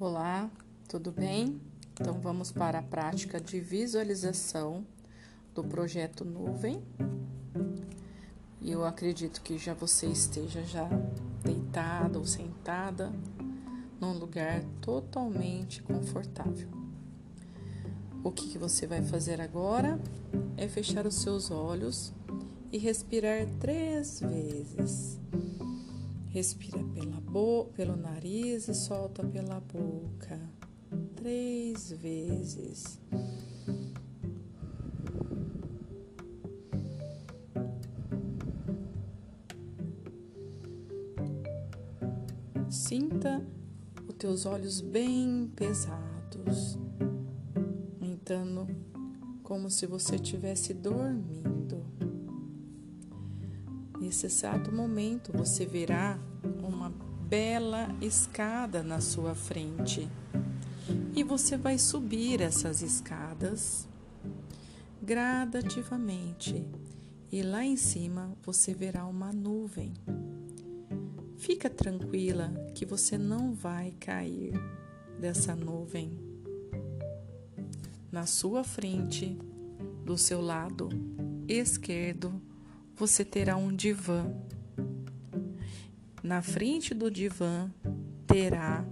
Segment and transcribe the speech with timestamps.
[0.00, 0.50] Olá,
[0.88, 1.60] tudo bem?
[1.92, 4.82] Então vamos para a prática de visualização
[5.54, 6.82] do projeto Nuvem.
[8.62, 10.88] E eu acredito que já você esteja já
[11.44, 13.12] deitada ou sentada
[14.00, 16.70] num lugar totalmente confortável.
[18.24, 20.00] O que, que você vai fazer agora
[20.56, 22.10] é fechar os seus olhos
[22.72, 25.20] e respirar três vezes.
[26.30, 30.38] Respira pela boca, pelo nariz e solta pela boca.
[31.16, 33.00] Três vezes.
[42.70, 43.44] Sinta
[44.08, 46.78] os teus olhos bem pesados,
[48.00, 48.68] entrando
[49.42, 51.99] como se você estivesse dormindo.
[54.10, 56.18] Nesse exato momento, você verá
[56.64, 56.92] uma
[57.28, 60.08] bela escada na sua frente
[61.14, 63.86] e você vai subir essas escadas
[65.00, 66.66] gradativamente
[67.30, 69.94] e lá em cima você verá uma nuvem.
[71.36, 74.54] Fica tranquila que você não vai cair
[75.20, 76.18] dessa nuvem.
[78.10, 79.38] Na sua frente,
[80.04, 80.88] do seu lado
[81.46, 82.49] esquerdo,
[83.00, 84.30] você terá um divã.
[86.22, 87.70] Na frente do divã
[88.26, 88.84] terá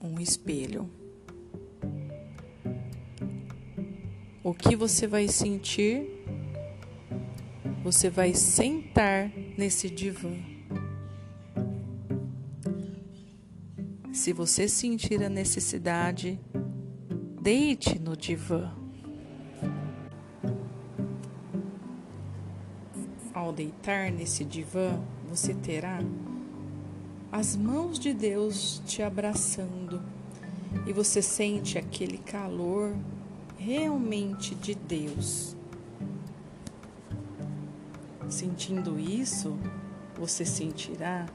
[0.00, 0.88] um espelho.
[4.40, 6.06] O que você vai sentir?
[7.82, 10.32] Você vai sentar nesse divã.
[14.12, 16.38] Se você sentir a necessidade,
[17.42, 18.83] deite no divã.
[23.34, 25.98] Ao deitar nesse divã, você terá
[27.32, 30.00] as mãos de Deus te abraçando
[30.86, 32.96] e você sente aquele calor
[33.58, 35.56] realmente de Deus.
[38.28, 39.58] Sentindo isso,
[40.16, 41.26] você sentirá.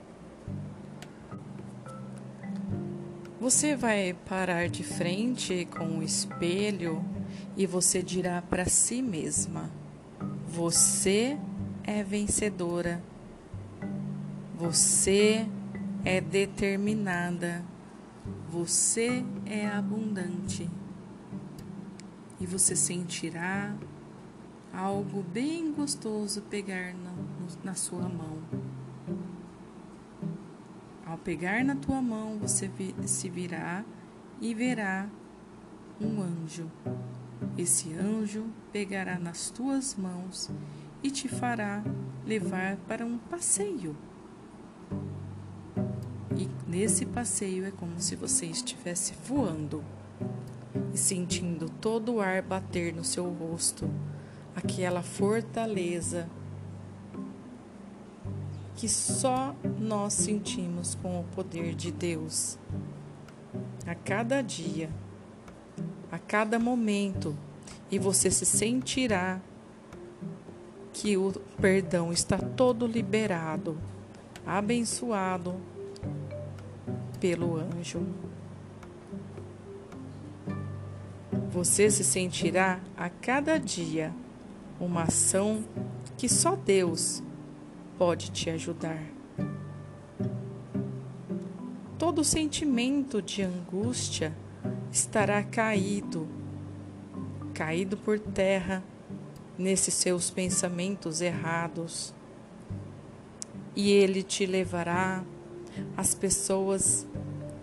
[3.41, 7.03] Você vai parar de frente com o espelho
[7.57, 9.69] e você dirá para si mesma:
[10.47, 11.37] Você
[11.89, 13.01] é vencedora.
[14.55, 15.47] Você
[16.05, 17.65] é determinada.
[18.47, 20.69] Você é abundante.
[22.39, 23.75] E você sentirá
[24.71, 27.11] algo bem gostoso pegar na,
[27.63, 28.37] na sua mão.
[31.07, 32.69] Ao pegar na tua mão, você
[33.07, 33.83] se virá
[34.39, 35.09] e verá
[35.99, 36.69] um anjo.
[37.57, 40.51] Esse anjo pegará nas tuas mãos
[41.03, 41.83] e te fará
[42.25, 43.95] levar para um passeio.
[46.37, 49.83] E nesse passeio é como se você estivesse voando
[50.93, 53.89] e sentindo todo o ar bater no seu rosto,
[54.55, 56.29] aquela fortaleza
[58.75, 62.57] que só nós sentimos com o poder de Deus.
[63.85, 64.89] A cada dia,
[66.09, 67.35] a cada momento,
[67.91, 69.41] e você se sentirá
[70.99, 73.77] que o perdão está todo liberado,
[74.45, 75.55] abençoado
[77.21, 78.05] pelo anjo.
[81.51, 84.13] Você se sentirá a cada dia
[84.77, 85.63] uma ação
[86.17, 87.23] que só Deus
[87.97, 89.01] pode te ajudar.
[91.97, 94.35] Todo sentimento de angústia
[94.91, 96.27] estará caído,
[97.53, 98.83] caído por terra
[99.59, 102.13] nesses seus pensamentos errados.
[103.75, 105.23] E ele te levará
[105.97, 107.05] às pessoas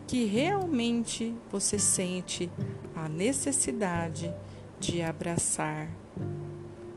[0.07, 2.51] que realmente você sente
[2.95, 4.33] a necessidade
[4.79, 5.89] de abraçar.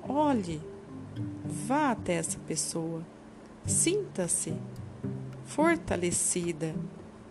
[0.07, 0.61] Olhe,
[1.45, 3.01] vá até essa pessoa,
[3.65, 4.53] sinta-se
[5.45, 6.75] fortalecida,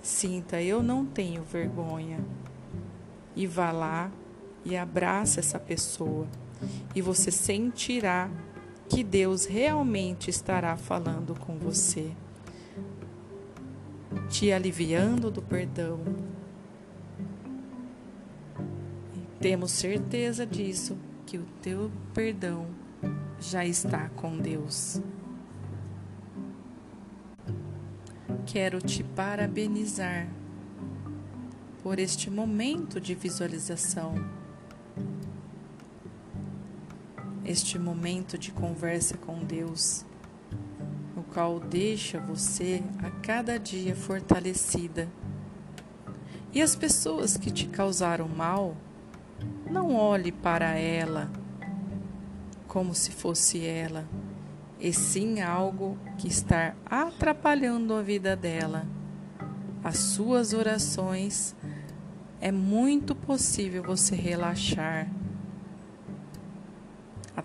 [0.03, 2.19] sinta eu não tenho vergonha
[3.37, 4.11] e vá lá
[4.65, 6.27] e abraça essa pessoa
[6.95, 8.31] e você sentirá
[8.89, 12.11] que Deus realmente estará falando com você,
[14.29, 16.01] te aliviando do perdão.
[19.15, 20.97] E temos certeza disso,
[21.27, 22.67] que o teu perdão
[23.39, 25.01] já está com Deus.
[28.47, 30.27] Quero te parabenizar
[31.83, 34.15] por este momento de visualização
[37.49, 40.05] este momento de conversa com Deus,
[41.17, 45.09] o qual deixa você a cada dia fortalecida
[46.53, 48.77] E as pessoas que te causaram mal,
[49.71, 51.31] não olhe para ela
[52.67, 54.07] como se fosse ela,
[54.79, 58.87] e sim algo que está atrapalhando a vida dela.
[59.83, 61.57] As suas orações
[62.43, 65.09] é muito possível você relaxar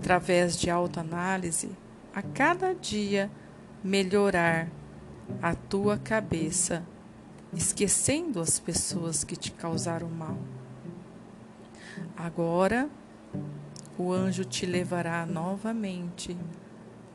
[0.03, 1.71] através de autoanálise,
[2.13, 3.31] a cada dia
[3.81, 4.67] melhorar
[5.41, 6.83] a tua cabeça,
[7.53, 10.37] esquecendo as pessoas que te causaram mal.
[12.17, 12.89] Agora,
[13.97, 16.37] o anjo te levará novamente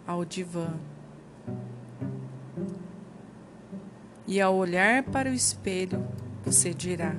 [0.06, 0.72] ao divã.
[4.26, 6.08] E ao olhar para o espelho,
[6.42, 7.14] você dirá: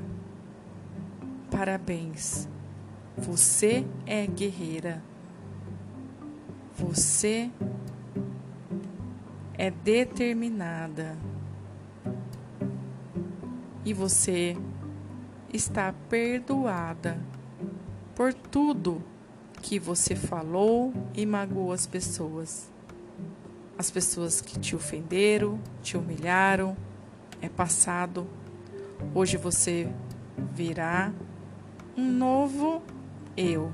[1.52, 2.50] Parabéns,
[3.16, 5.09] você é guerreira.
[6.80, 7.52] Você
[9.58, 11.18] é determinada.
[13.84, 14.56] E você
[15.54, 17.22] está perdoada
[18.16, 19.04] por tudo
[19.62, 22.72] que você falou e magoou as pessoas.
[23.78, 26.78] As pessoas que te ofenderam, te humilharam,
[27.42, 28.26] é passado.
[29.14, 29.92] Hoje você
[30.54, 31.12] virá
[31.98, 32.82] um novo
[33.36, 33.70] eu.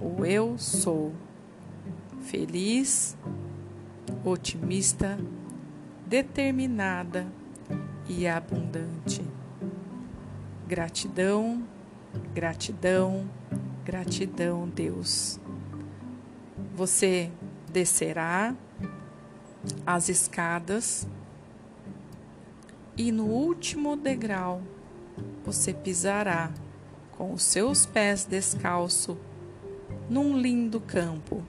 [0.00, 1.12] O eu sou
[2.24, 3.16] feliz,
[4.24, 5.18] otimista,
[6.06, 7.26] determinada
[8.08, 9.22] e abundante.
[10.66, 11.62] Gratidão,
[12.34, 13.28] gratidão,
[13.84, 15.38] gratidão, Deus.
[16.74, 17.30] Você
[17.70, 18.54] descerá
[19.86, 21.06] as escadas
[22.96, 24.62] e no último degrau
[25.44, 26.50] você pisará
[27.12, 29.16] com os seus pés descalço
[30.08, 31.42] num lindo campo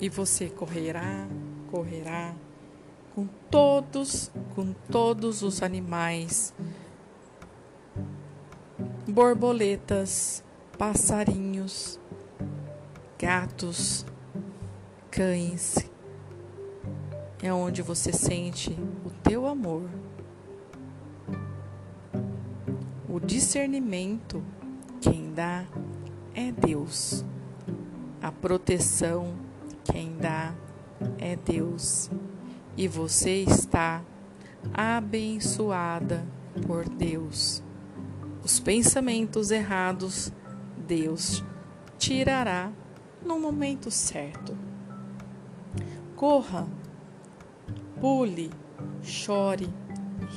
[0.00, 1.26] e você correrá,
[1.70, 2.34] correrá
[3.14, 6.54] com todos, com todos os animais,
[9.08, 10.44] borboletas,
[10.78, 11.98] passarinhos,
[13.18, 14.06] gatos,
[15.10, 15.78] cães.
[17.42, 18.70] É onde você sente
[19.04, 19.88] o teu amor.
[23.08, 24.40] O discernimento,
[25.00, 25.64] quem dá
[26.34, 27.24] é Deus.
[28.22, 29.47] A proteção,
[29.90, 30.54] quem dá
[31.18, 32.10] é Deus.
[32.76, 34.02] E você está
[34.72, 36.26] abençoada
[36.66, 37.62] por Deus.
[38.44, 40.32] Os pensamentos errados,
[40.86, 41.44] Deus
[41.98, 42.70] tirará
[43.24, 44.56] no momento certo.
[46.14, 46.68] Corra,
[48.00, 48.50] pule,
[49.02, 49.68] chore,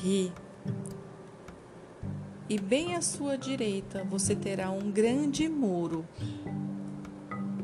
[0.02, 0.34] ri.
[2.50, 6.06] E bem à sua direita você terá um grande muro.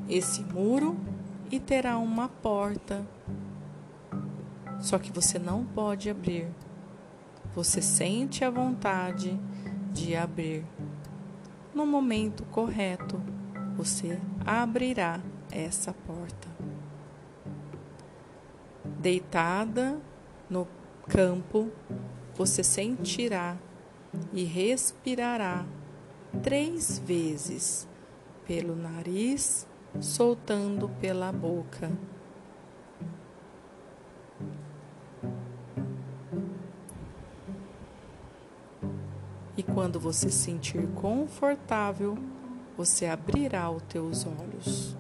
[0.08, 0.96] Esse muro
[1.52, 3.06] e terá uma porta.
[4.80, 6.48] Só que você não pode abrir.
[7.54, 9.40] Você sente a vontade
[9.92, 10.66] de abrir.
[11.74, 13.22] No momento correto,
[13.76, 15.20] você abrirá
[15.52, 16.48] essa porta.
[19.00, 20.00] Deitada
[20.50, 20.68] no
[21.08, 21.72] campo,
[22.36, 23.58] você sentirá
[24.34, 25.66] e respirará
[26.42, 27.88] três vezes
[28.46, 29.68] pelo nariz
[30.02, 31.92] soltando pela boca.
[39.56, 42.16] E quando você sentir confortável,
[42.78, 44.96] você abrirá os teus olhos.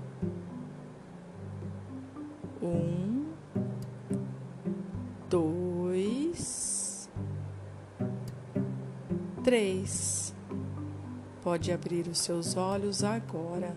[2.59, 3.27] Um,
[5.29, 7.07] dois,
[9.43, 10.33] três.
[11.43, 13.75] Pode abrir os seus olhos agora.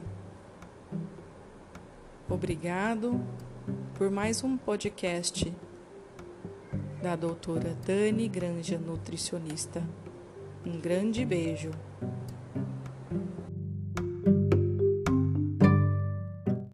[2.29, 3.21] Obrigado
[3.95, 5.53] por mais um podcast
[7.03, 9.83] da doutora Dani Granja, nutricionista.
[10.65, 11.71] Um grande beijo.